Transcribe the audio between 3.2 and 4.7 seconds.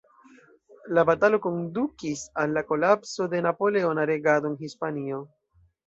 de napoleona regado en